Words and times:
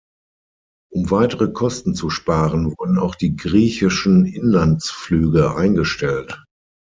Um 0.91 1.11
weitere 1.11 1.51
Kosten 1.51 1.93
zu 1.93 2.09
sparen 2.09 2.73
wurden 2.79 2.97
auch 2.97 3.13
die 3.13 3.35
griechischen 3.35 4.25
Inlandsflüge 4.25 5.55
eingestellt. 5.55 6.43